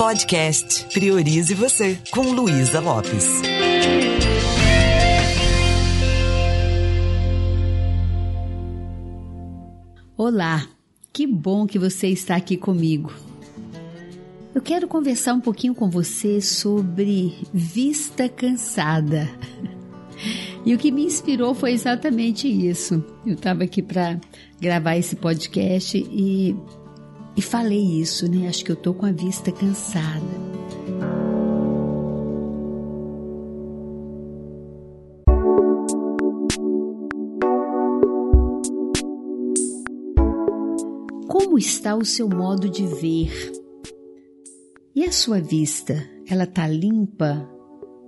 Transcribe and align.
Podcast 0.00 0.86
Priorize 0.94 1.52
Você, 1.52 1.98
com 2.10 2.22
Luísa 2.22 2.80
Lopes. 2.80 3.42
Olá, 10.16 10.66
que 11.12 11.26
bom 11.26 11.66
que 11.66 11.78
você 11.78 12.06
está 12.06 12.36
aqui 12.36 12.56
comigo. 12.56 13.12
Eu 14.54 14.62
quero 14.62 14.88
conversar 14.88 15.34
um 15.34 15.40
pouquinho 15.40 15.74
com 15.74 15.90
você 15.90 16.40
sobre 16.40 17.36
vista 17.52 18.26
cansada. 18.26 19.28
E 20.62 20.74
o 20.74 20.78
que 20.78 20.92
me 20.92 21.02
inspirou 21.02 21.54
foi 21.54 21.72
exatamente 21.72 22.46
isso. 22.46 23.02
Eu 23.24 23.32
estava 23.32 23.64
aqui 23.64 23.80
para 23.80 24.20
gravar 24.60 24.94
esse 24.98 25.16
podcast 25.16 25.96
e, 25.96 26.54
e 27.36 27.42
falei 27.42 28.00
isso, 28.00 28.30
né? 28.30 28.48
Acho 28.48 28.64
que 28.64 28.72
eu 28.72 28.76
tô 28.76 28.92
com 28.92 29.06
a 29.06 29.12
vista 29.12 29.52
cansada. 29.52 30.50
Como 41.28 41.58
está 41.58 41.94
o 41.94 42.04
seu 42.04 42.28
modo 42.28 42.68
de 42.68 42.86
ver? 42.86 43.52
E 44.94 45.04
a 45.04 45.12
sua 45.12 45.40
vista? 45.40 46.04
Ela 46.28 46.44
está 46.44 46.66
limpa? 46.66 47.48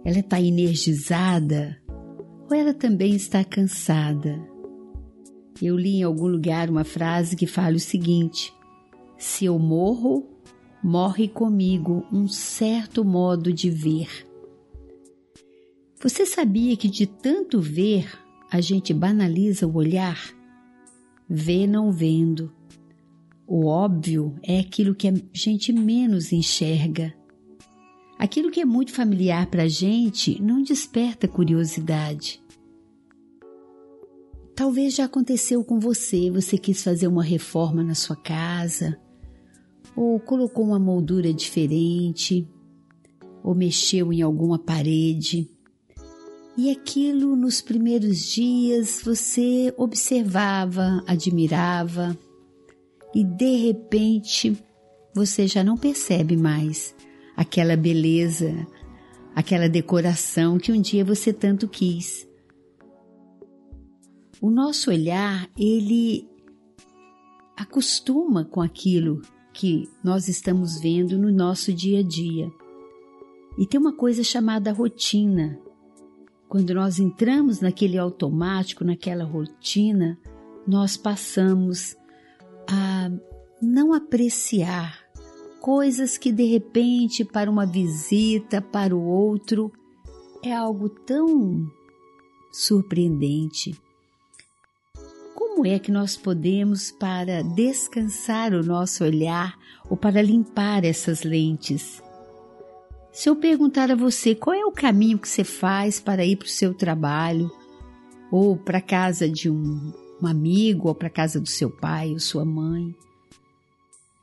Ela 0.05 0.19
está 0.19 0.41
energizada? 0.41 1.81
Ou 2.51 2.57
ela 2.57 2.75
também 2.75 3.15
está 3.15 3.45
cansada? 3.45 4.39
Eu 5.61 5.77
li 5.77 5.99
em 5.99 6.03
algum 6.03 6.27
lugar 6.27 6.69
uma 6.69 6.85
frase 6.85 7.37
que 7.37 7.47
fala 7.47 7.77
o 7.77 7.81
seguinte: 7.81 8.53
Se 9.23 9.45
eu 9.45 9.57
morro, 9.57 10.27
morre 10.83 11.29
comigo 11.29 12.05
um 12.13 12.27
certo 12.27 13.05
modo 13.05 13.53
de 13.53 13.71
ver. 13.71 14.09
Você 16.03 16.27
sabia 16.27 16.77
que 16.77 16.89
de 16.89 17.07
tanto 17.07 17.61
ver, 17.61 18.19
a 18.51 18.61
gente 18.61 18.93
banaliza 18.93 19.65
o 19.65 19.77
olhar? 19.77 20.21
Vê 21.31 21.69
não 21.69 21.93
vendo. 21.93 22.53
O 23.47 23.67
óbvio 23.67 24.35
é 24.43 24.59
aquilo 24.59 24.93
que 24.93 25.07
a 25.07 25.15
gente 25.33 25.73
menos 25.73 26.33
enxerga. 26.33 27.15
Aquilo 28.19 28.51
que 28.51 28.61
é 28.61 28.65
muito 28.65 28.93
familiar 28.93 29.47
para 29.47 29.63
a 29.63 29.69
gente 29.69 30.43
não 30.43 30.61
desperta 30.61 31.29
curiosidade. 31.29 32.43
Talvez 34.57 34.97
já 34.97 35.05
aconteceu 35.05 35.63
com 35.63 35.79
você, 35.79 36.29
você 36.29 36.59
quis 36.59 36.83
fazer 36.83 37.07
uma 37.07 37.23
reforma 37.23 37.85
na 37.85 37.95
sua 37.95 38.17
casa, 38.17 39.01
ou 39.97 40.19
colocou 40.19 40.65
uma 40.65 40.79
moldura 40.79 41.33
diferente, 41.33 42.49
ou 43.43 43.55
mexeu 43.55 44.13
em 44.13 44.23
alguma 44.23 44.59
parede. 44.59 45.51
E 46.57 46.71
aquilo 46.71 47.35
nos 47.35 47.61
primeiros 47.61 48.31
dias 48.31 49.01
você 49.03 49.73
observava, 49.77 51.03
admirava, 51.07 52.17
e 53.15 53.25
de 53.25 53.57
repente 53.57 54.57
você 55.15 55.47
já 55.47 55.63
não 55.63 55.77
percebe 55.77 56.37
mais 56.37 56.95
aquela 57.37 57.77
beleza, 57.77 58.67
aquela 59.35 59.69
decoração 59.69 60.59
que 60.59 60.73
um 60.73 60.81
dia 60.81 61.05
você 61.05 61.33
tanto 61.33 61.69
quis. 61.69 62.27
O 64.41 64.51
nosso 64.51 64.91
olhar, 64.91 65.49
ele 65.57 66.29
acostuma 67.57 68.45
com 68.45 68.61
aquilo 68.61 69.23
que 69.53 69.89
nós 70.03 70.29
estamos 70.29 70.81
vendo 70.81 71.19
no 71.19 71.31
nosso 71.31 71.73
dia 71.73 72.01
a 72.01 72.03
dia. 72.03 72.51
E 73.59 73.67
tem 73.67 73.79
uma 73.79 73.93
coisa 73.93 74.25
chamada 74.25 74.73
rotina. 74.73 75.59
Quando 76.49 76.75
nós 76.75 76.99
entramos 76.99 77.61
naquele 77.61 77.99
automático, 77.99 78.85
naquela 78.85 79.25
rotina, 79.25 80.19
nós 80.67 80.97
passamos 80.97 81.97
a 82.67 83.11
não 83.61 83.93
apreciar 83.93 84.99
coisas 85.61 86.19
que 86.19 86.33
de 86.33 86.45
repente 86.45 87.25
para 87.25 87.51
uma 87.51 87.65
visita, 87.65 88.61
para 88.61 88.97
o 88.97 89.05
outro, 89.05 89.71
é 90.43 90.53
algo 90.53 90.89
tão 90.89 91.71
surpreendente. 92.53 93.81
Como 95.55 95.67
é 95.67 95.79
que 95.79 95.93
nós 95.93 96.17
podemos, 96.17 96.91
para 96.91 97.43
descansar 97.43 98.55
o 98.55 98.65
nosso 98.65 99.05
olhar 99.05 99.59
ou 99.89 99.99
para 99.99 100.23
limpar 100.23 100.83
essas 100.83 101.25
lentes? 101.25 102.03
Se 103.13 103.29
eu 103.29 103.37
perguntar 103.37 103.91
a 103.91 103.95
você 103.95 104.35
qual 104.35 104.57
é 104.57 104.65
o 104.65 104.73
caminho 104.73 105.19
que 105.19 105.29
você 105.29 105.45
faz 105.45 106.01
para 106.01 106.25
ir 106.25 106.37
para 106.37 106.47
o 106.47 106.49
seu 106.49 106.73
trabalho, 106.73 107.53
ou 108.31 108.57
para 108.57 108.79
a 108.79 108.81
casa 108.81 109.29
de 109.29 109.51
um, 109.51 109.93
um 110.23 110.27
amigo, 110.27 110.89
ou 110.89 110.95
para 110.95 111.09
a 111.09 111.11
casa 111.11 111.39
do 111.39 111.49
seu 111.49 111.71
pai 111.71 112.13
ou 112.13 112.19
sua 112.19 112.47
mãe, 112.47 112.97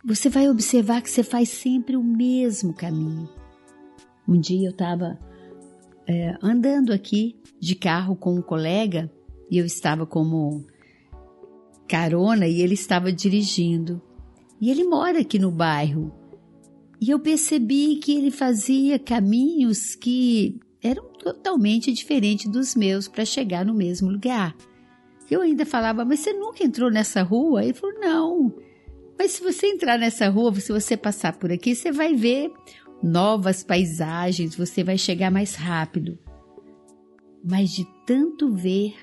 você 0.03 0.29
vai 0.29 0.49
observar 0.49 1.03
que 1.03 1.11
você 1.11 1.21
faz 1.21 1.49
sempre 1.49 1.95
o 1.95 2.03
mesmo 2.03 2.73
caminho. 2.73 3.29
Um 4.27 4.39
dia 4.39 4.67
eu 4.67 4.71
estava 4.71 5.19
é, 6.07 6.35
andando 6.41 6.91
aqui 6.91 7.39
de 7.59 7.75
carro 7.75 8.15
com 8.15 8.33
um 8.33 8.41
colega 8.41 9.11
e 9.49 9.59
eu 9.59 9.65
estava 9.65 10.07
como 10.07 10.65
carona 11.89 12.47
e 12.47 12.61
ele 12.61 12.75
estava 12.75 13.11
dirigindo. 13.11 13.99
E 14.61 14.69
ele 14.69 14.83
mora 14.83 15.19
aqui 15.19 15.39
no 15.39 15.51
bairro. 15.51 16.13
E 17.01 17.09
eu 17.09 17.19
percebi 17.19 17.95
que 17.95 18.15
ele 18.15 18.29
fazia 18.29 18.99
caminhos 18.99 19.95
que 19.95 20.59
eram 20.83 21.03
totalmente 21.13 21.91
diferentes 21.91 22.49
dos 22.49 22.75
meus 22.75 23.07
para 23.07 23.25
chegar 23.25 23.65
no 23.65 23.73
mesmo 23.73 24.09
lugar. 24.09 24.55
Eu 25.29 25.41
ainda 25.41 25.65
falava, 25.65 26.05
mas 26.05 26.19
você 26.19 26.33
nunca 26.33 26.63
entrou 26.63 26.91
nessa 26.91 27.23
rua? 27.23 27.63
Ele 27.63 27.73
falou, 27.73 27.99
não. 27.99 28.53
Mas 29.17 29.31
se 29.31 29.43
você 29.43 29.67
entrar 29.67 29.97
nessa 29.97 30.29
rua, 30.29 30.53
se 30.55 30.71
você 30.71 30.95
passar 30.95 31.37
por 31.37 31.51
aqui, 31.51 31.75
você 31.75 31.91
vai 31.91 32.13
ver 32.13 32.51
novas 33.01 33.63
paisagens, 33.63 34.55
você 34.55 34.83
vai 34.83 34.97
chegar 34.97 35.31
mais 35.31 35.55
rápido. 35.55 36.17
Mas 37.43 37.71
de 37.71 37.85
tanto 38.05 38.53
ver, 38.53 38.93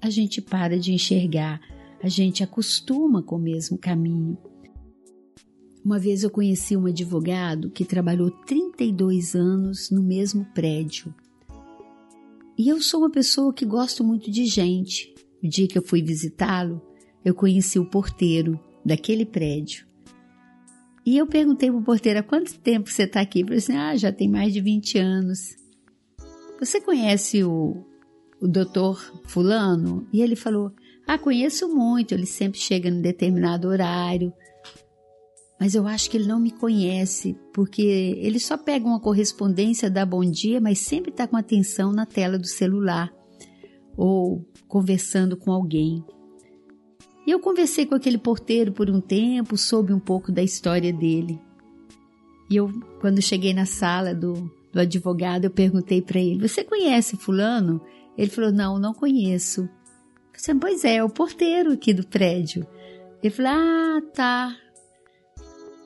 a 0.00 0.08
gente 0.08 0.40
para 0.40 0.78
de 0.78 0.92
enxergar 0.92 1.60
a 2.02 2.08
gente 2.08 2.42
acostuma 2.42 3.22
com 3.22 3.36
o 3.36 3.38
mesmo 3.38 3.78
caminho. 3.78 4.36
Uma 5.84 5.98
vez 5.98 6.24
eu 6.24 6.30
conheci 6.30 6.76
um 6.76 6.86
advogado 6.86 7.70
que 7.70 7.84
trabalhou 7.84 8.30
32 8.30 9.34
anos 9.36 9.90
no 9.90 10.02
mesmo 10.02 10.44
prédio. 10.46 11.14
E 12.58 12.68
eu 12.68 12.80
sou 12.80 13.00
uma 13.00 13.10
pessoa 13.10 13.52
que 13.52 13.64
gosto 13.64 14.02
muito 14.02 14.30
de 14.30 14.46
gente. 14.46 15.14
O 15.42 15.48
dia 15.48 15.68
que 15.68 15.78
eu 15.78 15.82
fui 15.82 16.02
visitá-lo, 16.02 16.82
eu 17.24 17.34
conheci 17.34 17.78
o 17.78 17.88
porteiro 17.88 18.58
daquele 18.84 19.24
prédio. 19.24 19.86
E 21.06 21.16
eu 21.16 21.26
perguntei 21.26 21.70
para 21.70 21.78
o 21.78 21.84
porteiro: 21.84 22.18
há 22.18 22.22
quanto 22.22 22.58
tempo 22.58 22.90
você 22.90 23.04
está 23.04 23.20
aqui? 23.20 23.40
Ele 23.40 23.48
falou 23.48 23.58
assim: 23.58 23.76
ah, 23.76 23.96
já 23.96 24.12
tem 24.12 24.28
mais 24.28 24.52
de 24.52 24.60
20 24.60 24.98
anos. 24.98 25.56
Você 26.60 26.80
conhece 26.80 27.42
o, 27.42 27.84
o 28.40 28.46
doutor 28.46 29.00
Fulano? 29.24 30.06
E 30.12 30.20
ele 30.20 30.36
falou: 30.36 30.72
ah, 31.14 31.18
conheço 31.18 31.68
muito, 31.68 32.14
ele 32.14 32.24
sempre 32.24 32.58
chega 32.58 32.88
em 32.88 33.02
determinado 33.02 33.68
horário. 33.68 34.32
Mas 35.60 35.74
eu 35.74 35.86
acho 35.86 36.08
que 36.08 36.16
ele 36.16 36.26
não 36.26 36.40
me 36.40 36.50
conhece, 36.50 37.36
porque 37.52 37.82
ele 37.82 38.40
só 38.40 38.56
pega 38.56 38.86
uma 38.86 38.98
correspondência, 38.98 39.90
dá 39.90 40.06
bom 40.06 40.24
dia, 40.24 40.58
mas 40.58 40.78
sempre 40.78 41.10
está 41.10 41.26
com 41.26 41.36
atenção 41.36 41.92
na 41.92 42.06
tela 42.06 42.38
do 42.38 42.46
celular 42.46 43.12
ou 43.94 44.42
conversando 44.66 45.36
com 45.36 45.52
alguém. 45.52 46.02
E 47.26 47.30
eu 47.30 47.38
conversei 47.38 47.84
com 47.84 47.94
aquele 47.94 48.16
porteiro 48.16 48.72
por 48.72 48.88
um 48.88 49.00
tempo, 49.00 49.58
soube 49.58 49.92
um 49.92 50.00
pouco 50.00 50.32
da 50.32 50.42
história 50.42 50.94
dele. 50.94 51.38
E 52.50 52.56
eu, 52.56 52.70
quando 53.02 53.20
cheguei 53.20 53.52
na 53.52 53.66
sala 53.66 54.14
do, 54.14 54.50
do 54.72 54.80
advogado, 54.80 55.44
eu 55.44 55.50
perguntei 55.50 56.00
para 56.00 56.18
ele: 56.18 56.48
Você 56.48 56.64
conhece 56.64 57.18
Fulano? 57.18 57.82
Ele 58.16 58.30
falou: 58.30 58.50
Não, 58.50 58.78
não 58.78 58.94
conheço. 58.94 59.68
Falei, 60.32 60.60
pois 60.60 60.84
é, 60.84 60.96
é 60.96 61.04
o 61.04 61.08
porteiro 61.08 61.72
aqui 61.72 61.92
do 61.92 62.06
prédio. 62.06 62.66
Ele 63.22 63.32
falou, 63.32 63.52
ah, 63.52 64.02
tá. 64.14 64.56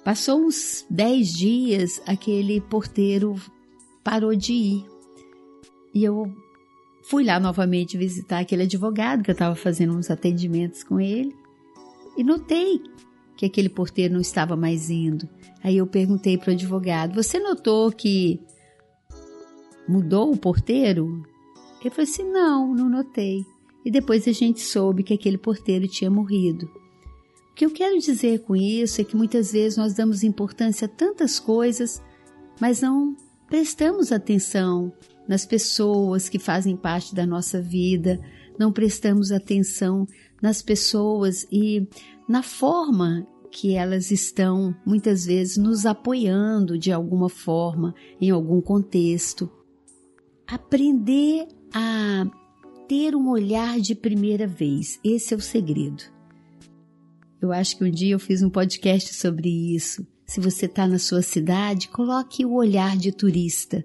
Passou 0.04 0.40
uns 0.40 0.86
10 0.88 1.32
dias, 1.32 2.02
aquele 2.06 2.60
porteiro 2.60 3.34
parou 4.04 4.34
de 4.34 4.52
ir. 4.52 4.86
E 5.92 6.04
eu 6.04 6.32
fui 7.10 7.24
lá 7.24 7.40
novamente 7.40 7.98
visitar 7.98 8.38
aquele 8.38 8.62
advogado 8.62 9.22
que 9.22 9.30
eu 9.30 9.34
estava 9.34 9.54
fazendo 9.54 9.94
uns 9.96 10.10
atendimentos 10.10 10.84
com 10.84 11.00
ele. 11.00 11.34
E 12.16 12.24
notei 12.24 12.80
que 13.36 13.44
aquele 13.44 13.68
porteiro 13.68 14.14
não 14.14 14.20
estava 14.20 14.56
mais 14.56 14.88
indo. 14.88 15.28
Aí 15.62 15.76
eu 15.76 15.86
perguntei 15.86 16.38
para 16.38 16.50
o 16.50 16.54
advogado: 16.54 17.14
Você 17.14 17.38
notou 17.38 17.90
que 17.90 18.40
mudou 19.88 20.32
o 20.32 20.38
porteiro? 20.38 21.22
Ele 21.80 21.90
falou 21.90 22.08
assim: 22.08 22.30
Não, 22.30 22.74
não 22.74 22.88
notei 22.88 23.44
e 23.86 23.90
depois 23.90 24.28
a 24.28 24.32
gente 24.32 24.60
soube 24.60 25.02
que 25.02 25.14
aquele 25.14 25.38
porteiro 25.38 25.88
tinha 25.88 26.10
morrido. 26.10 26.66
O 27.50 27.54
que 27.54 27.64
eu 27.64 27.70
quero 27.70 27.98
dizer 27.98 28.40
com 28.40 28.54
isso 28.54 29.00
é 29.00 29.04
que 29.04 29.16
muitas 29.16 29.52
vezes 29.52 29.78
nós 29.78 29.94
damos 29.94 30.22
importância 30.22 30.84
a 30.84 30.88
tantas 30.88 31.40
coisas 31.40 32.02
mas 32.60 32.80
não 32.80 33.16
prestamos 33.46 34.10
atenção 34.12 34.92
nas 35.28 35.44
pessoas 35.44 36.28
que 36.28 36.38
fazem 36.38 36.76
parte 36.76 37.14
da 37.14 37.26
nossa 37.26 37.60
vida, 37.60 38.20
não 38.58 38.72
prestamos 38.72 39.30
atenção 39.30 40.06
nas 40.40 40.62
pessoas 40.62 41.46
e 41.50 41.86
na 42.28 42.42
forma 42.42 43.26
que 43.50 43.74
elas 43.74 44.10
estão 44.10 44.74
muitas 44.84 45.24
vezes 45.24 45.56
nos 45.56 45.86
apoiando 45.86 46.78
de 46.78 46.92
alguma 46.92 47.28
forma, 47.28 47.94
em 48.20 48.30
algum 48.30 48.60
contexto. 48.60 49.50
Aprender 50.46 51.48
a 51.72 52.26
ter 52.88 53.14
um 53.14 53.28
olhar 53.28 53.80
de 53.80 53.94
primeira 53.94 54.46
vez, 54.46 54.98
esse 55.02 55.34
é 55.34 55.36
o 55.36 55.40
segredo. 55.40 56.04
Eu 57.40 57.52
acho 57.52 57.76
que 57.76 57.84
um 57.84 57.90
dia 57.90 58.14
eu 58.14 58.18
fiz 58.18 58.42
um 58.42 58.50
podcast 58.50 59.14
sobre 59.14 59.48
isso. 59.74 60.06
Se 60.24 60.40
você 60.40 60.66
está 60.66 60.86
na 60.86 60.98
sua 60.98 61.22
cidade, 61.22 61.88
coloque 61.88 62.44
o 62.44 62.54
olhar 62.54 62.96
de 62.96 63.12
turista. 63.12 63.84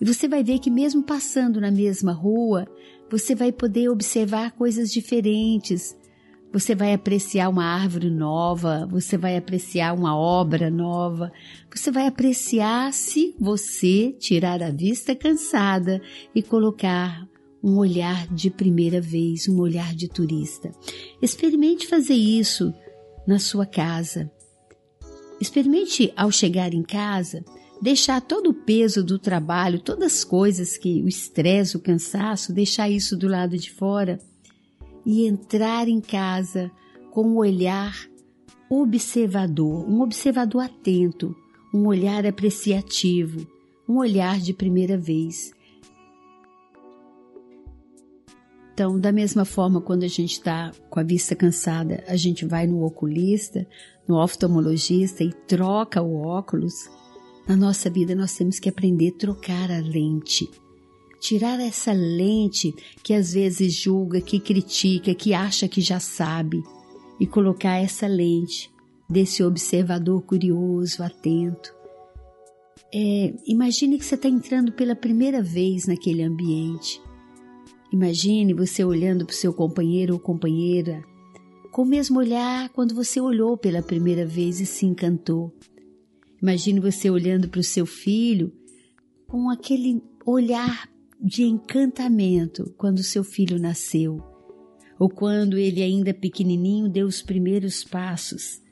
E 0.00 0.04
você 0.04 0.26
vai 0.26 0.42
ver 0.42 0.58
que, 0.58 0.70
mesmo 0.70 1.02
passando 1.02 1.60
na 1.60 1.70
mesma 1.70 2.12
rua, 2.12 2.66
você 3.10 3.34
vai 3.34 3.52
poder 3.52 3.90
observar 3.90 4.52
coisas 4.52 4.90
diferentes. 4.90 5.96
Você 6.52 6.74
vai 6.74 6.94
apreciar 6.94 7.48
uma 7.48 7.64
árvore 7.64 8.10
nova, 8.10 8.86
você 8.90 9.16
vai 9.16 9.36
apreciar 9.36 9.94
uma 9.94 10.16
obra 10.16 10.70
nova, 10.70 11.30
você 11.72 11.90
vai 11.90 12.06
apreciar 12.06 12.92
se 12.92 13.34
você 13.38 14.12
tirar 14.18 14.62
a 14.62 14.70
vista 14.70 15.14
cansada 15.14 16.00
e 16.34 16.42
colocar 16.42 17.29
um 17.62 17.76
olhar 17.76 18.26
de 18.28 18.50
primeira 18.50 19.00
vez, 19.00 19.48
um 19.48 19.60
olhar 19.60 19.94
de 19.94 20.08
turista. 20.08 20.70
Experimente 21.20 21.86
fazer 21.86 22.14
isso 22.14 22.72
na 23.26 23.38
sua 23.38 23.66
casa. 23.66 24.30
Experimente 25.40 26.12
ao 26.16 26.30
chegar 26.30 26.74
em 26.74 26.82
casa, 26.82 27.44
deixar 27.80 28.20
todo 28.20 28.50
o 28.50 28.54
peso 28.54 29.02
do 29.02 29.18
trabalho, 29.18 29.80
todas 29.80 30.12
as 30.12 30.24
coisas 30.24 30.76
que 30.76 31.02
o 31.02 31.08
estresse, 31.08 31.76
o 31.76 31.80
cansaço, 31.80 32.52
deixar 32.52 32.90
isso 32.90 33.16
do 33.16 33.28
lado 33.28 33.56
de 33.56 33.70
fora 33.70 34.18
e 35.04 35.26
entrar 35.26 35.88
em 35.88 36.00
casa 36.00 36.70
com 37.10 37.22
um 37.22 37.36
olhar 37.36 37.94
observador, 38.68 39.88
um 39.88 40.00
observador 40.00 40.62
atento, 40.62 41.34
um 41.74 41.86
olhar 41.86 42.24
apreciativo, 42.26 43.46
um 43.88 43.98
olhar 43.98 44.38
de 44.38 44.52
primeira 44.52 44.96
vez. 44.96 45.52
Então, 48.72 48.98
da 48.98 49.12
mesma 49.12 49.44
forma, 49.44 49.80
quando 49.80 50.04
a 50.04 50.08
gente 50.08 50.32
está 50.32 50.72
com 50.88 51.00
a 51.00 51.02
vista 51.02 51.34
cansada, 51.34 52.02
a 52.06 52.16
gente 52.16 52.46
vai 52.46 52.66
no 52.66 52.84
oculista, 52.84 53.66
no 54.08 54.16
oftalmologista 54.16 55.22
e 55.22 55.32
troca 55.32 56.00
o 56.00 56.22
óculos. 56.22 56.74
Na 57.46 57.56
nossa 57.56 57.90
vida, 57.90 58.14
nós 58.14 58.34
temos 58.34 58.58
que 58.58 58.68
aprender 58.68 59.08
a 59.08 59.18
trocar 59.18 59.70
a 59.70 59.80
lente. 59.80 60.48
Tirar 61.20 61.60
essa 61.60 61.92
lente 61.92 62.74
que 63.02 63.12
às 63.12 63.34
vezes 63.34 63.74
julga, 63.74 64.20
que 64.20 64.40
critica, 64.40 65.14
que 65.14 65.34
acha 65.34 65.68
que 65.68 65.80
já 65.80 66.00
sabe, 66.00 66.62
e 67.18 67.26
colocar 67.26 67.76
essa 67.76 68.06
lente 68.06 68.70
desse 69.08 69.42
observador 69.42 70.22
curioso, 70.22 71.02
atento. 71.02 71.74
É, 72.94 73.34
imagine 73.46 73.98
que 73.98 74.04
você 74.04 74.14
está 74.14 74.28
entrando 74.28 74.72
pela 74.72 74.96
primeira 74.96 75.42
vez 75.42 75.86
naquele 75.86 76.22
ambiente 76.22 77.00
Imagine 77.92 78.54
você 78.54 78.84
olhando 78.84 79.26
para 79.26 79.32
o 79.32 79.36
seu 79.36 79.52
companheiro 79.52 80.14
ou 80.14 80.20
companheira 80.20 81.02
com 81.72 81.82
o 81.82 81.86
mesmo 81.86 82.20
olhar 82.20 82.68
quando 82.70 82.94
você 82.94 83.20
olhou 83.20 83.56
pela 83.56 83.82
primeira 83.82 84.24
vez 84.24 84.60
e 84.60 84.66
se 84.66 84.86
encantou. 84.86 85.52
Imagine 86.40 86.78
você 86.78 87.10
olhando 87.10 87.48
para 87.48 87.60
o 87.60 87.64
seu 87.64 87.84
filho 87.84 88.52
com 89.26 89.50
aquele 89.50 90.02
olhar 90.24 90.88
de 91.20 91.42
encantamento 91.42 92.72
quando 92.78 93.02
seu 93.02 93.24
filho 93.24 93.58
nasceu, 93.58 94.22
ou 94.98 95.08
quando 95.08 95.58
ele 95.58 95.82
ainda 95.82 96.14
pequenininho 96.14 96.88
deu 96.88 97.06
os 97.06 97.20
primeiros 97.20 97.84
passos. 97.84 98.62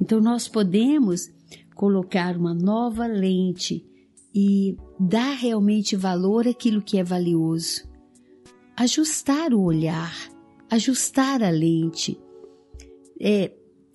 Então 0.00 0.20
nós 0.20 0.46
podemos 0.48 1.28
colocar 1.74 2.36
uma 2.36 2.54
nova 2.54 3.06
lente 3.06 3.84
e 4.34 4.76
dar 4.98 5.34
realmente 5.34 5.96
valor 5.96 6.46
àquilo 6.46 6.80
que 6.80 6.98
é 6.98 7.04
valioso 7.04 7.89
ajustar 8.80 9.52
o 9.52 9.60
olhar, 9.60 10.10
ajustar 10.70 11.42
a 11.42 11.50
lente. 11.50 12.18
É, 13.20 13.52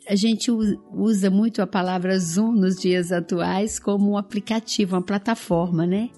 a 0.08 0.16
gente 0.16 0.52
usa 0.52 1.32
muito 1.32 1.60
a 1.60 1.66
palavra 1.66 2.20
Zoom 2.20 2.52
nos 2.52 2.80
dias 2.80 3.12
atuais 3.12 3.80
como 3.80 4.12
um 4.12 4.18
aplicativo, 4.18 4.96
uma 4.96 5.02
plataforma, 5.02 5.88
né? 5.88 6.12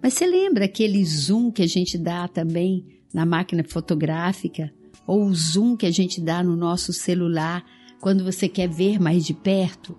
Mas 0.00 0.14
você 0.14 0.26
lembra 0.28 0.66
aquele 0.66 1.04
zoom 1.04 1.50
que 1.50 1.62
a 1.62 1.66
gente 1.66 1.98
dá 1.98 2.28
também 2.28 2.86
na 3.12 3.26
máquina 3.26 3.64
fotográfica? 3.64 4.72
Ou 5.08 5.24
o 5.24 5.34
zoom 5.34 5.76
que 5.76 5.86
a 5.86 5.90
gente 5.90 6.20
dá 6.20 6.40
no 6.40 6.54
nosso 6.54 6.92
celular 6.92 7.64
quando 8.00 8.22
você 8.22 8.48
quer 8.48 8.68
ver 8.68 9.00
mais 9.00 9.26
de 9.26 9.34
perto? 9.34 9.98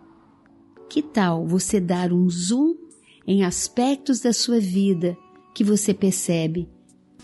Que 0.89 1.01
tal 1.01 1.45
você 1.45 1.81
dar 1.81 2.13
um 2.13 2.29
zoom 2.29 2.77
em 3.27 3.43
aspectos 3.43 4.21
da 4.21 4.31
sua 4.31 4.61
vida 4.61 5.17
que 5.53 5.65
você 5.65 5.93
percebe 5.93 6.69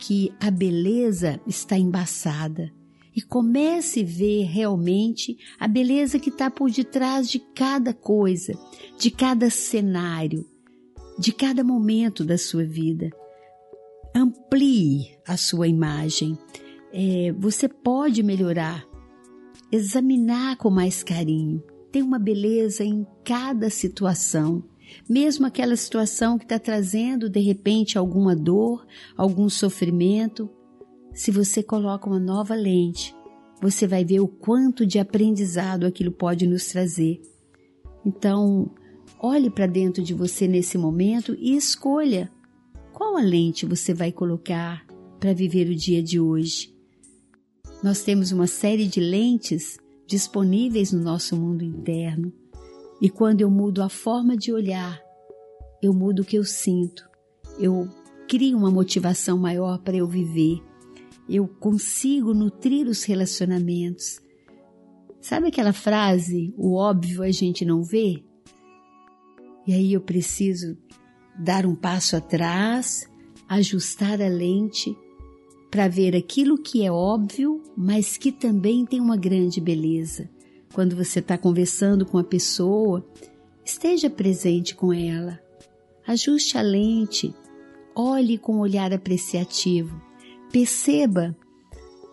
que 0.02 0.34
a 0.40 0.50
beleza 0.50 1.40
está 1.46 1.78
embaçada 1.78 2.74
e 3.16 3.22
comece 3.22 4.02
a 4.02 4.06
ver 4.06 4.46
realmente 4.46 5.38
a 5.60 5.68
beleza 5.68 6.18
que 6.18 6.30
está 6.30 6.50
por 6.50 6.72
detrás 6.72 7.30
de 7.30 7.38
cada 7.54 7.94
coisa, 7.94 8.54
de 8.98 9.12
cada 9.12 9.52
cenário, 9.52 10.44
de 11.20 11.32
cada 11.32 11.64
momento 11.64 12.26
da 12.26 12.36
sua 12.36 12.66
vida. 12.66 13.12
Amplie 14.16 15.20
a 15.28 15.38
sua 15.38 15.68
imagem. 15.68 16.36
É, 16.92 17.32
você 17.38 17.70
pode 17.70 18.24
melhorar, 18.24 18.84
examinar 19.72 20.58
com 20.58 20.72
mais 20.72 21.04
carinho. 21.04 21.62
Tem 21.92 22.02
uma 22.02 22.18
beleza 22.18 22.84
em 22.84 23.06
cada 23.24 23.70
situação 23.70 24.64
mesmo 25.10 25.46
aquela 25.46 25.76
situação 25.76 26.38
que 26.38 26.46
está 26.46 26.60
trazendo 26.60 27.30
de 27.30 27.40
repente 27.40 27.98
alguma 27.98 28.36
dor, 28.36 28.86
algum 29.16 29.50
sofrimento, 29.50 30.50
se 31.14 31.32
você 31.32 31.62
coloca 31.62 32.10
uma 32.10 32.20
nova 32.20 32.56
lente, 32.56 33.16
você 33.62 33.86
vai 33.86 34.04
ver 34.04 34.20
o 34.20 34.28
quanto 34.28 34.86
de 34.86 34.98
aprendizado 34.98 35.86
aquilo 35.86 36.12
pode 36.12 36.48
nos 36.48 36.66
trazer. 36.68 37.22
Então, 38.06 38.72
olhe 39.20 39.50
para 39.50 39.68
dentro 39.68 40.02
de 40.02 40.14
você 40.14 40.48
nesse 40.48 40.78
momento 40.78 41.36
e 41.40 41.56
escolha 41.56 42.32
qual 42.92 43.18
a 43.18 43.22
lente 43.22 43.66
você 43.66 43.94
vai 43.94 44.12
colocar 44.12 44.86
para 45.20 45.34
viver 45.34 45.70
o 45.70 45.76
dia 45.76 46.02
de 46.02 46.20
hoje. 46.20 46.74
Nós 47.84 48.04
temos 48.04 48.32
uma 48.32 48.48
série 48.48 48.88
de 48.88 49.00
lentes 49.00 49.78
disponíveis 50.08 50.92
no 50.92 51.02
nosso 51.02 51.36
mundo 51.36 51.64
interno. 51.64 52.34
E 53.02 53.10
quando 53.10 53.42
eu 53.42 53.50
mudo 53.50 53.82
a 53.82 53.90
forma 53.90 54.38
de 54.38 54.54
olhar, 54.54 55.02
eu 55.82 55.92
mudo 55.92 56.22
o 56.22 56.26
que 56.26 56.38
eu 56.38 56.44
sinto, 56.44 57.04
eu 57.60 57.90
crio 58.28 58.56
uma 58.56 58.70
motivação 58.70 59.40
maior 59.40 59.80
para 59.80 59.98
eu 59.98 60.08
viver, 60.08 60.62
eu 61.28 61.48
consigo 61.48 62.34
nutrir 62.34 62.88
os 62.88 63.04
relacionamentos. 63.04 64.20
Sabe 65.20 65.48
aquela 65.48 65.74
frase, 65.74 66.54
o 66.56 66.76
óbvio 66.76 67.24
a 67.24 67.32
gente 67.32 67.66
não 67.66 67.84
vê? 67.84 68.24
E 69.66 69.74
aí 69.74 69.94
eu 69.94 70.02
preciso 70.02 70.78
dar 71.40 71.66
um 71.66 71.76
passo 71.76 72.16
atrás, 72.16 73.10
ajustar 73.48 74.22
a 74.22 74.28
lente 74.28 74.96
para 75.72 75.88
ver 75.88 76.16
aquilo 76.16 76.58
que 76.58 76.86
é 76.86 76.92
óbvio, 76.92 77.64
mas 77.76 78.18
que 78.18 78.32
também 78.32 78.86
tem 78.86 79.00
uma 79.00 79.18
grande 79.18 79.60
beleza. 79.60 80.30
Quando 80.74 80.96
você 80.96 81.20
está 81.20 81.38
conversando 81.38 82.06
com 82.06 82.18
a 82.18 82.24
pessoa, 82.24 83.06
esteja 83.64 84.10
presente 84.10 84.76
com 84.76 84.94
ela. 84.94 85.40
Ajuste 86.08 86.58
a 86.58 86.62
lente, 86.62 87.34
olhe 87.96 88.38
com 88.38 88.56
um 88.56 88.60
olhar 88.60 88.94
apreciativo, 88.94 90.02
perceba 90.52 91.36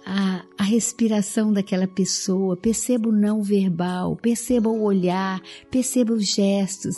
a, 0.05 0.45
a 0.59 0.63
respiração 0.63 1.53
daquela 1.53 1.87
pessoa, 1.87 2.57
perceba 2.57 3.09
o 3.09 3.13
não 3.13 3.43
verbal, 3.43 4.17
perceba 4.17 4.69
o 4.69 4.83
olhar, 4.83 5.41
perceba 5.71 6.13
os 6.13 6.27
gestos. 6.27 6.97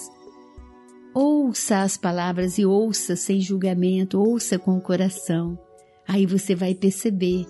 Ouça 1.12 1.82
as 1.82 1.96
palavras 1.96 2.56
e 2.56 2.64
ouça 2.64 3.16
sem 3.16 3.40
julgamento, 3.40 4.20
ouça 4.20 4.58
com 4.58 4.76
o 4.76 4.80
coração. 4.80 5.58
Aí 6.06 6.24
você 6.24 6.54
vai 6.54 6.74
perceber 6.74 7.46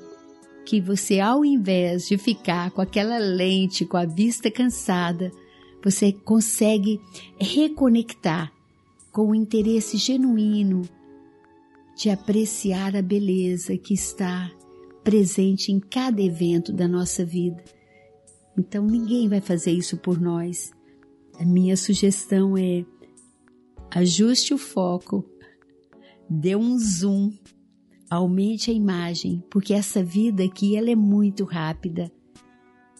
que 0.70 0.80
você, 0.80 1.18
ao 1.18 1.44
invés 1.44 2.06
de 2.06 2.16
ficar 2.16 2.70
com 2.70 2.80
aquela 2.80 3.18
lente, 3.18 3.84
com 3.84 3.96
a 3.96 4.04
vista 4.04 4.48
cansada, 4.52 5.32
você 5.82 6.12
consegue 6.12 7.00
reconectar 7.40 8.52
com 9.10 9.30
o 9.30 9.34
interesse 9.34 9.96
genuíno 9.96 10.82
de 11.96 12.08
apreciar 12.08 12.94
a 12.94 13.02
beleza 13.02 13.76
que 13.76 13.94
está 13.94 14.48
presente 15.02 15.72
em 15.72 15.80
cada 15.80 16.22
evento 16.22 16.72
da 16.72 16.86
nossa 16.86 17.24
vida. 17.24 17.64
Então 18.56 18.86
ninguém 18.86 19.28
vai 19.28 19.40
fazer 19.40 19.72
isso 19.72 19.96
por 19.96 20.20
nós. 20.20 20.70
A 21.40 21.44
minha 21.44 21.76
sugestão 21.76 22.56
é 22.56 22.84
ajuste 23.90 24.54
o 24.54 24.58
foco, 24.58 25.28
dê 26.28 26.54
um 26.54 26.78
zoom, 26.78 27.32
aumente 28.10 28.70
a 28.70 28.74
imagem, 28.74 29.42
porque 29.48 29.72
essa 29.72 30.02
vida 30.02 30.42
aqui 30.42 30.76
ela 30.76 30.90
é 30.90 30.96
muito 30.96 31.44
rápida. 31.44 32.10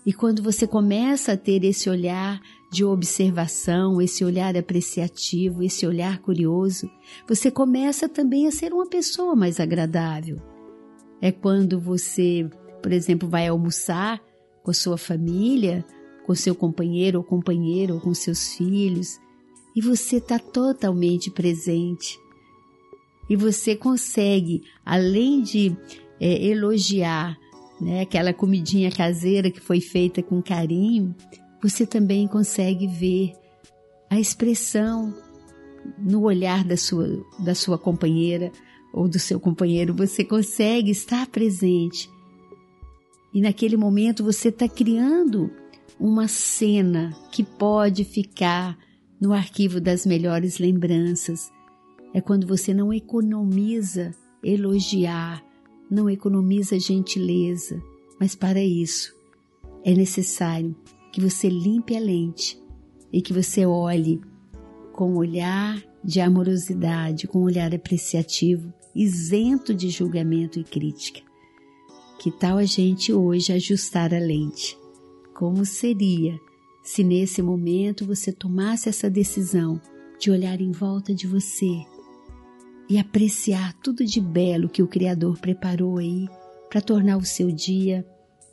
E 0.06 0.12
quando 0.12 0.42
você 0.42 0.66
começa 0.66 1.32
a 1.32 1.36
ter 1.36 1.62
esse 1.64 1.90
olhar 1.90 2.40
de 2.72 2.84
observação, 2.84 4.00
esse 4.00 4.24
olhar 4.24 4.56
apreciativo, 4.56 5.62
esse 5.62 5.86
olhar 5.86 6.20
curioso, 6.20 6.88
você 7.28 7.50
começa 7.50 8.08
também 8.08 8.46
a 8.46 8.52
ser 8.52 8.72
uma 8.72 8.88
pessoa 8.88 9.34
mais 9.34 9.60
agradável. 9.60 10.36
É 11.20 11.30
quando 11.30 11.78
você, 11.78 12.48
por 12.82 12.92
exemplo, 12.92 13.28
vai 13.28 13.48
almoçar 13.48 14.22
com 14.62 14.70
a 14.70 14.74
sua 14.74 14.96
família, 14.96 15.84
com 16.24 16.34
seu 16.34 16.54
companheiro 16.54 17.18
ou 17.18 17.24
companheira 17.24 17.92
ou 17.92 18.00
com 18.00 18.14
seus 18.14 18.54
filhos, 18.54 19.18
e 19.76 19.82
você 19.82 20.16
está 20.16 20.38
totalmente 20.38 21.30
presente. 21.30 22.18
E 23.30 23.36
você 23.36 23.76
consegue, 23.76 24.62
além 24.84 25.40
de 25.40 25.76
é, 26.20 26.46
elogiar 26.46 27.38
né, 27.80 28.00
aquela 28.00 28.34
comidinha 28.34 28.90
caseira 28.90 29.50
que 29.50 29.60
foi 29.60 29.80
feita 29.80 30.20
com 30.20 30.42
carinho, 30.42 31.14
você 31.62 31.86
também 31.86 32.26
consegue 32.26 32.88
ver 32.88 33.32
a 34.10 34.18
expressão 34.18 35.14
no 35.96 36.22
olhar 36.22 36.64
da 36.64 36.76
sua, 36.76 37.24
da 37.38 37.54
sua 37.54 37.78
companheira 37.78 38.50
ou 38.92 39.08
do 39.08 39.18
seu 39.20 39.38
companheiro, 39.38 39.94
você 39.94 40.24
consegue 40.24 40.90
estar 40.90 41.28
presente. 41.28 42.10
E 43.32 43.40
naquele 43.40 43.76
momento 43.76 44.24
você 44.24 44.48
está 44.48 44.68
criando 44.68 45.50
uma 45.98 46.26
cena 46.26 47.16
que 47.30 47.44
pode 47.44 48.04
ficar 48.04 48.76
no 49.20 49.32
arquivo 49.32 49.80
das 49.80 50.04
melhores 50.04 50.58
lembranças. 50.58 51.50
É 52.12 52.20
quando 52.20 52.46
você 52.46 52.74
não 52.74 52.92
economiza 52.92 54.12
elogiar, 54.42 55.44
não 55.90 56.08
economiza 56.08 56.78
gentileza, 56.78 57.80
mas 58.18 58.34
para 58.34 58.62
isso 58.62 59.14
é 59.84 59.94
necessário 59.94 60.74
que 61.12 61.20
você 61.20 61.48
limpe 61.48 61.96
a 61.96 62.00
lente 62.00 62.60
e 63.12 63.20
que 63.20 63.32
você 63.32 63.64
olhe 63.66 64.20
com 64.92 65.14
olhar 65.16 65.82
de 66.02 66.20
amorosidade, 66.20 67.26
com 67.26 67.40
olhar 67.42 67.74
apreciativo, 67.74 68.72
isento 68.94 69.74
de 69.74 69.88
julgamento 69.88 70.58
e 70.58 70.64
crítica. 70.64 71.20
Que 72.18 72.30
tal 72.30 72.58
a 72.58 72.64
gente 72.64 73.12
hoje 73.12 73.52
ajustar 73.52 74.12
a 74.12 74.18
lente? 74.18 74.78
Como 75.34 75.64
seria 75.64 76.38
se 76.82 77.02
nesse 77.02 77.40
momento 77.40 78.04
você 78.04 78.32
tomasse 78.32 78.88
essa 78.88 79.08
decisão 79.08 79.80
de 80.18 80.30
olhar 80.30 80.60
em 80.60 80.70
volta 80.70 81.14
de 81.14 81.26
você 81.26 81.82
e 82.90 82.98
apreciar 82.98 83.72
tudo 83.74 84.04
de 84.04 84.20
belo 84.20 84.68
que 84.68 84.82
o 84.82 84.88
Criador 84.88 85.38
preparou 85.38 85.98
aí 85.98 86.28
para 86.68 86.80
tornar 86.80 87.16
o 87.18 87.24
seu 87.24 87.52
dia 87.52 88.04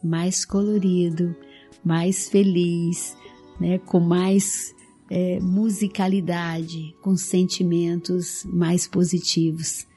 mais 0.04 0.46
colorido, 0.46 1.36
mais 1.84 2.30
feliz, 2.30 3.18
né, 3.60 3.80
com 3.80 4.00
mais 4.00 4.76
é, 5.10 5.40
musicalidade, 5.40 6.94
com 7.02 7.18
sentimentos 7.18 8.46
mais 8.46 8.88
positivos. 8.88 9.88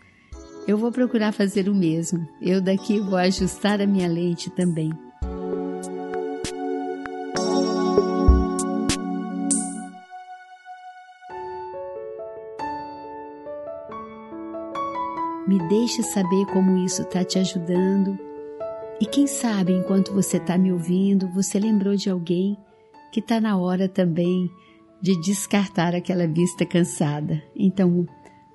Eu 0.66 0.78
vou 0.78 0.90
procurar 0.90 1.32
fazer 1.32 1.68
o 1.68 1.75
mesmo. 1.75 2.26
Eu 2.40 2.62
daqui 2.62 2.99
vou 2.99 3.16
ajustar 3.16 3.80
a 3.80 3.87
minha 3.87 4.09
lente 4.09 4.49
também. 4.50 4.90
Me 15.50 15.59
deixe 15.66 16.00
saber 16.04 16.47
como 16.47 16.76
isso 16.76 17.02
está 17.02 17.25
te 17.25 17.37
ajudando. 17.37 18.16
E 19.00 19.04
quem 19.04 19.26
sabe, 19.26 19.73
enquanto 19.73 20.12
você 20.12 20.37
está 20.37 20.57
me 20.57 20.71
ouvindo, 20.71 21.26
você 21.30 21.59
lembrou 21.59 21.97
de 21.97 22.09
alguém 22.09 22.57
que 23.11 23.19
está 23.19 23.40
na 23.40 23.59
hora 23.59 23.88
também 23.88 24.49
de 25.02 25.21
descartar 25.21 25.92
aquela 25.92 26.25
vista 26.28 26.64
cansada. 26.64 27.42
Então, 27.57 28.07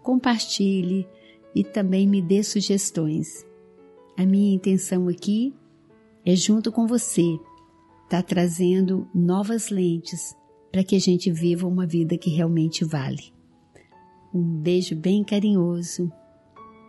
compartilhe 0.02 1.06
e 1.54 1.66
também 1.66 2.08
me 2.08 2.22
dê 2.22 2.42
sugestões. 2.42 3.46
A 4.18 4.26
minha 4.26 4.56
intenção 4.56 5.10
aqui 5.10 5.54
é, 6.26 6.34
junto 6.34 6.72
com 6.72 6.88
você, 6.88 7.34
estar 8.06 8.22
tá 8.22 8.24
trazendo 8.24 9.06
novas 9.14 9.70
lentes 9.70 10.34
para 10.72 10.82
que 10.82 10.96
a 10.96 11.00
gente 11.02 11.30
viva 11.30 11.68
uma 11.68 11.86
vida 11.86 12.18
que 12.18 12.30
realmente 12.30 12.86
vale. 12.86 13.34
Um 14.34 14.42
beijo 14.42 14.96
bem 14.96 15.26
carinhoso 15.26 16.10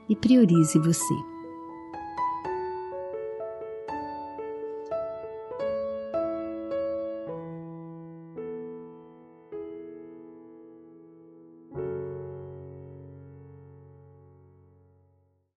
e 0.08 0.16
priorize 0.16 0.78
você. 0.78 1.35